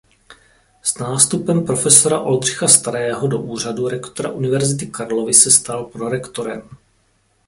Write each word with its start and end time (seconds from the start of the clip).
S 0.81 0.97
nástupem 0.97 1.65
profesora 1.65 2.19
Oldřicha 2.19 2.67
Starého 2.67 3.27
do 3.27 3.39
úřadu 3.41 3.87
rektora 3.87 4.31
Univerzity 4.31 4.87
Karlovy 4.87 5.33
se 5.33 5.51
stal 5.51 5.85
prorektorem. 5.85 6.69